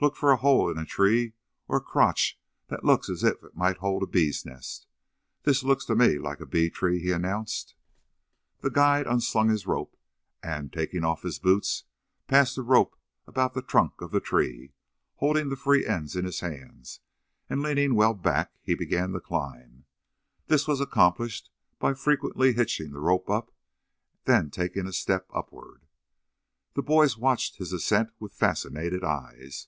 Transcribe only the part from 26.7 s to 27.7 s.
The boys watched